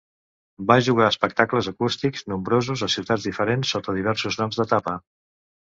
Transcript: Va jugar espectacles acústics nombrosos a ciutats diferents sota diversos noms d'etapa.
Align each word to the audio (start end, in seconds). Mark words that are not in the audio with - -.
Va 0.71 0.77
jugar 0.87 1.09
espectacles 1.13 1.69
acústics 1.73 2.25
nombrosos 2.33 2.85
a 2.89 2.93
ciutats 2.97 3.29
diferents 3.31 3.77
sota 3.77 3.97
diversos 4.01 4.41
noms 4.43 4.61
d'etapa. 4.63 5.01